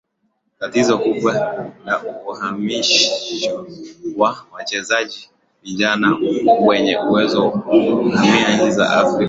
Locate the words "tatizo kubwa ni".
0.59-1.91